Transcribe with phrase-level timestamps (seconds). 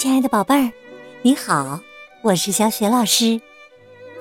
[0.00, 0.72] 亲爱的宝贝儿，
[1.20, 1.78] 你好，
[2.22, 3.38] 我是小雪老师，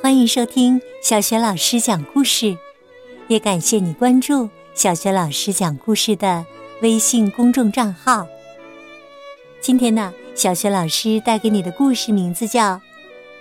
[0.03, 2.57] 欢迎收听小雪老师讲故事，
[3.29, 6.45] 也感谢你关注小雪老师讲故事的
[6.81, 8.27] 微信公众账号。
[9.61, 12.73] 今天呢，小雪老师带给你的故事名字叫《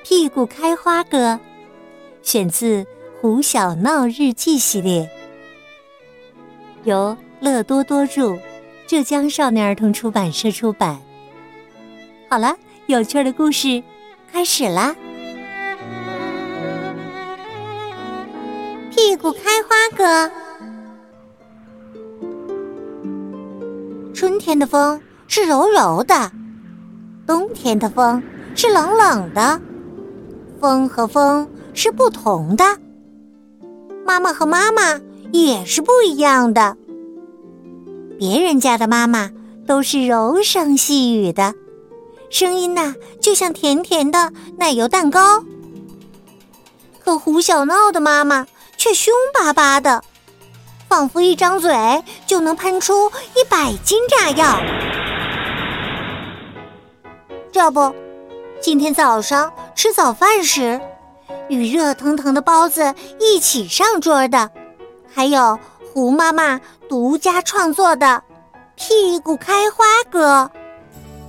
[0.05, 1.32] 屁股开花哥》，
[2.23, 2.84] 选自
[3.20, 5.11] 《胡小闹日记》系列，
[6.84, 8.39] 由乐多多著，
[8.86, 11.01] 浙江少年儿童出版社出版。
[12.30, 12.55] 好了，
[12.87, 13.82] 有趣的故事
[14.30, 14.95] 开始啦！
[18.91, 20.30] 屁股开花哥，
[24.12, 26.30] 春天的风是柔柔的，
[27.27, 28.23] 冬天的风
[28.54, 29.59] 是冷冷的。
[30.60, 32.65] 风和风是不同的，
[34.04, 35.01] 妈妈和妈妈
[35.32, 36.76] 也是不一样的。
[38.18, 39.30] 别人家的妈妈
[39.66, 41.54] 都是柔声细语的。
[42.30, 45.43] 声音呐，就像甜甜的奶油蛋糕。
[46.98, 50.02] 可胡小闹的妈妈却凶巴巴的，
[50.88, 51.74] 仿佛一张嘴
[52.26, 54.60] 就能喷出一百斤炸药。
[57.51, 57.95] 这不，
[58.60, 60.79] 今天早上吃早饭时，
[61.48, 64.50] 与热腾腾的包子一起上桌的，
[65.12, 65.59] 还有
[65.94, 66.60] 胡妈妈
[66.91, 68.22] 独家创作的
[68.76, 70.50] “屁股开花歌”。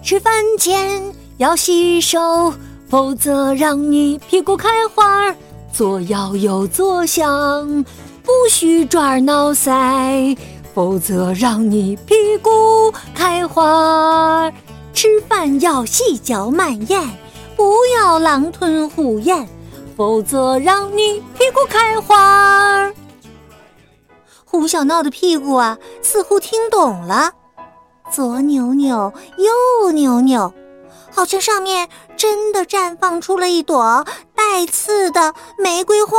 [0.09, 2.51] 吃饭前要洗手，
[2.89, 5.31] 否则让你屁股开花。
[5.71, 7.85] 左摇右左想，
[8.23, 10.35] 不许抓脑腮，
[10.73, 14.51] 否则让你屁股开花。
[14.95, 17.07] 吃饭要细嚼慢咽，
[17.55, 19.47] 不要狼吞虎咽，
[19.95, 22.91] 否则让你屁股开花。
[24.43, 27.33] 胡小闹的屁股啊，似乎听懂了。
[28.11, 30.53] 左扭扭，右扭扭，
[31.13, 36.17] 好像上面真的绽放出了一朵带刺的玫瑰花。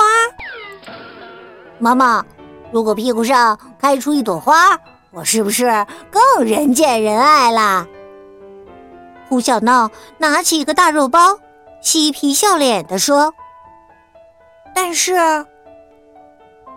[1.79, 2.25] 妈妈，
[2.73, 4.79] 如果屁股上开出一朵花，
[5.11, 7.87] 我是不是更人见人爱啦？
[9.29, 11.39] 胡小闹拿起一个大肉包，
[11.81, 13.35] 嬉皮笑脸地说
[14.75, 15.15] ：“但是，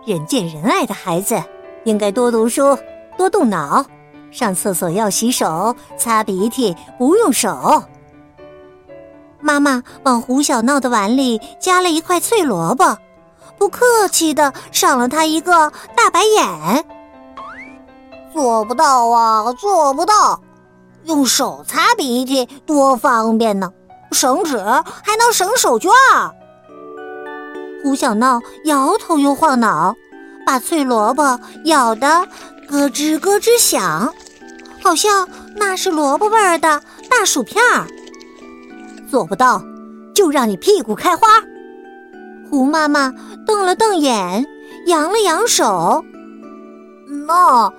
[0.04, 1.42] 人见人爱的孩子
[1.84, 2.76] 应该多读书，
[3.16, 3.84] 多动脑。”
[4.34, 7.84] 上厕所要洗手，擦鼻涕不用手。
[9.40, 12.98] 妈妈往胡小闹的碗里加了一块脆萝卜，
[13.56, 16.84] 不客气的赏了他一个大白眼。
[18.32, 20.40] 做不到啊，做不到！
[21.04, 23.70] 用手擦鼻涕多方便呢，
[24.10, 25.90] 省纸还能省手绢。
[27.84, 29.94] 胡小闹摇头又晃脑，
[30.44, 32.26] 把脆萝卜咬得
[32.68, 34.12] 咯吱咯吱响。
[34.82, 35.26] 好像
[35.56, 37.86] 那是萝卜味儿的大薯片儿，
[39.10, 39.62] 做不到
[40.14, 41.26] 就让你屁股开花。
[42.50, 43.10] 胡妈妈
[43.46, 44.46] 瞪了瞪眼，
[44.86, 46.04] 扬了扬手。
[47.26, 47.72] 那，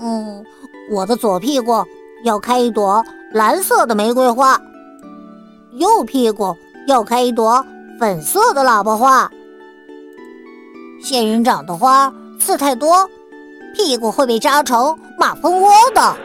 [0.00, 0.44] 嗯，
[0.90, 1.84] 我的左屁股
[2.24, 4.60] 要开一朵蓝色的玫瑰花，
[5.74, 6.56] 右屁股
[6.88, 7.64] 要开一朵
[8.00, 9.30] 粉色的喇叭花。
[11.00, 13.08] 仙人掌的花刺太多，
[13.78, 16.16] 屁股会被扎成马蜂窝的。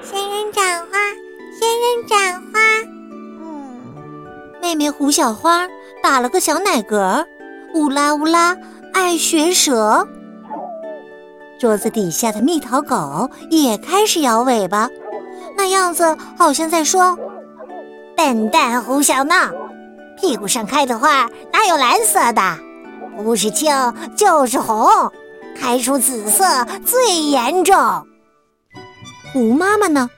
[0.00, 0.98] 仙人掌花，
[1.58, 2.60] 仙人掌花。
[3.40, 3.80] 嗯，
[4.62, 5.66] 妹妹胡小花
[6.00, 7.26] 打了个小奶嗝，
[7.74, 8.56] 乌拉乌拉
[8.94, 10.06] 爱学舌。
[11.58, 14.88] 桌子底下的蜜桃狗也开始摇尾巴，
[15.56, 17.18] 那样子好像在说
[18.16, 19.50] ：“笨蛋胡小闹，
[20.16, 22.69] 屁股上开的花哪有蓝色的？
[23.16, 23.70] 不是青
[24.16, 24.88] 就是红，
[25.58, 26.44] 开出紫色
[26.84, 28.06] 最严重。”
[29.32, 30.10] 胡妈妈呢？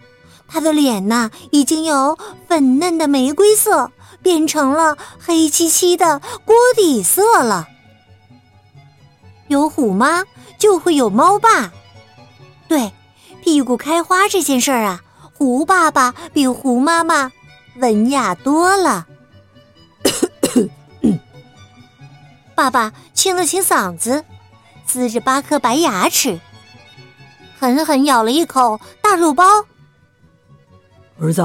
[0.49, 3.91] 她的脸呐，已经由粉嫩的玫瑰色
[4.23, 7.69] 变成了黑漆漆的锅底色了。
[9.49, 10.25] 有虎妈
[10.59, 11.73] 就会有猫爸，
[12.69, 12.93] 对，
[13.43, 15.01] 屁股开花这件事儿啊，
[15.35, 17.33] 胡爸爸比胡妈妈
[17.77, 19.07] 文雅多了。
[22.55, 24.25] 爸爸清了清嗓子，
[24.87, 26.39] 呲着八颗白牙齿。
[27.59, 29.45] 狠狠咬了一口大肉包。
[31.19, 31.43] 儿子，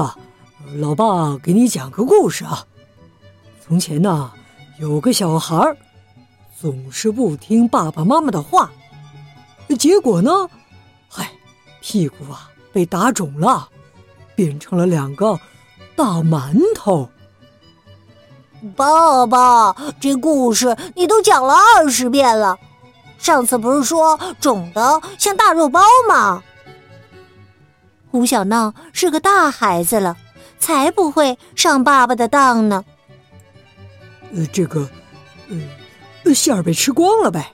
[0.76, 2.64] 老爸给你讲个故事啊。
[3.64, 4.32] 从前呢，
[4.78, 5.76] 有个小孩，
[6.58, 8.70] 总是不听爸爸妈妈的话，
[9.78, 10.30] 结果呢，
[11.08, 11.30] 嗨，
[11.80, 13.68] 屁股啊被打肿了，
[14.34, 15.38] 变成了两个
[15.94, 17.08] 大馒头。
[18.76, 22.56] 爸爸，这故事你都讲了二十遍了。
[23.18, 26.42] 上次不是说肿的像大肉包吗？
[28.10, 30.16] 胡小闹是个大孩子了，
[30.58, 32.84] 才不会上爸爸的当呢。
[34.34, 34.88] 呃，这个，
[36.24, 37.52] 呃，馅儿被吃光了呗。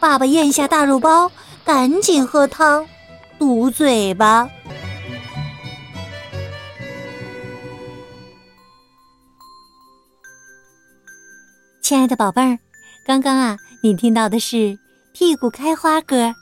[0.00, 1.30] 爸爸咽下大肉包，
[1.64, 2.86] 赶紧喝汤，
[3.38, 4.48] 堵嘴巴。
[11.82, 12.56] 亲爱的宝贝儿，
[13.04, 14.56] 刚刚啊，你听到的是
[15.12, 16.32] 《屁股开花》歌，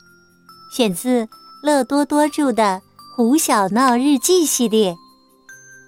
[0.70, 1.26] 选自
[1.62, 2.62] 乐多多著的
[3.16, 4.94] 《胡小闹日记》系列。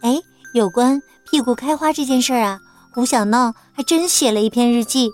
[0.00, 0.18] 哎，
[0.54, 2.58] 有关屁股开花这件事儿啊，
[2.94, 5.10] 胡小闹还真写了一篇日记。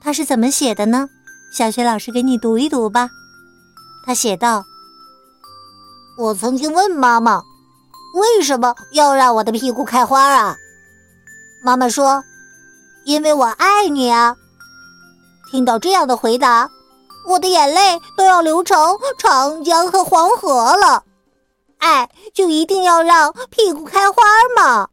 [0.00, 1.06] 他是怎么写的呢？
[1.52, 3.10] 小学老师给你读一读吧。
[4.06, 4.64] 他写道
[6.16, 7.42] ：“我曾经问妈妈，
[8.14, 10.56] 为什么要让我的屁股开花啊？
[11.62, 12.24] 妈妈说。”
[13.04, 14.36] 因为我爱你啊！
[15.50, 16.70] 听到这样的回答，
[17.26, 18.78] 我的眼泪都要流成
[19.18, 21.02] 长江和黄河了。
[21.78, 24.22] 爱就一定要让屁股开花
[24.56, 24.88] 吗？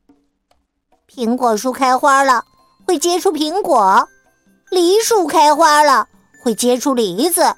[1.09, 2.43] 苹果树开花了，
[2.85, 4.07] 会结出苹果；
[4.69, 6.07] 梨树开花了，
[6.43, 7.55] 会结出梨子。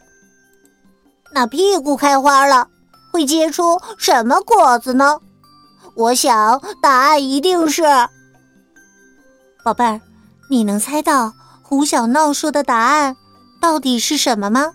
[1.33, 2.67] 那屁股开花了，
[3.11, 5.19] 会结出什么果子呢？
[5.95, 7.83] 我想答案一定是，
[9.63, 10.01] 宝贝儿。
[10.49, 13.15] 你能猜到胡小闹说的答案
[13.59, 14.71] 到底是什么吗？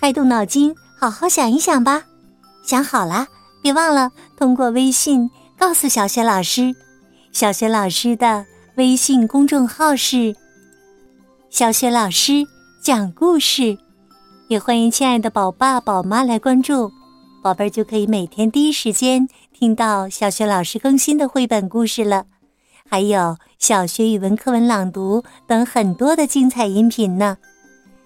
[0.00, 2.04] 开动脑筋，好好想一想吧。
[2.62, 3.26] 想好了，
[3.62, 6.74] 别忘了通过微信告诉小雪老师。
[7.32, 8.46] 小雪老师的
[8.76, 10.36] 微信公众号是
[11.50, 12.46] “小雪老师
[12.80, 13.76] 讲故事”，
[14.48, 16.92] 也欢迎亲爱的宝爸宝妈来关注，
[17.42, 22.26] 宝贝儿就可以每天第一时间听到小雪老师更新的绘本故事了。
[22.88, 27.36] 还有小学语文课文朗读等很多的精彩音频呢，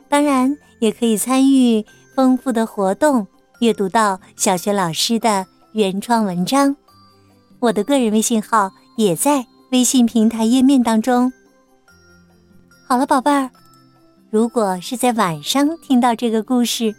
[0.08, 1.84] 当然也可以参与
[2.14, 3.26] 丰富的活动，
[3.60, 6.75] 阅读到小学老师的原创文章。
[7.58, 11.30] 我的个人微信号也在微信平台页面当中。
[12.86, 13.50] 好了，宝贝儿，
[14.30, 16.94] 如果是在晚上听到这个故事，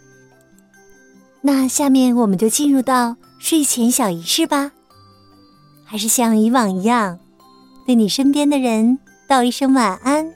[1.40, 4.70] 那下面我们就进入到睡前小仪式吧，
[5.84, 7.18] 还是像以往一样。
[7.86, 8.98] 对你身边的人
[9.28, 10.32] 道一声晚安，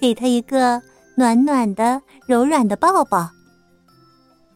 [0.00, 0.80] 给他一个
[1.16, 3.30] 暖暖的、柔软的抱抱。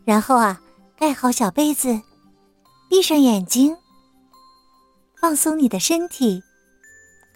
[0.04, 0.60] 然后啊，
[0.96, 2.00] 盖好小被子，
[2.88, 3.76] 闭上眼睛，
[5.20, 6.42] 放松你的身体。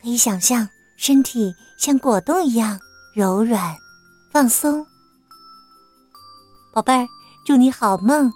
[0.03, 2.79] 可以想象身体像果冻一样
[3.15, 3.77] 柔软、
[4.33, 4.87] 放松。
[6.73, 7.07] 宝贝儿，
[7.45, 8.33] 祝你好梦，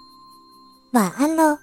[0.93, 1.57] 晚安喽！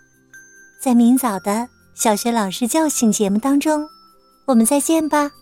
[0.81, 3.89] 在明早的小学老师叫醒节目当中。
[4.49, 5.38] 我们再见吧。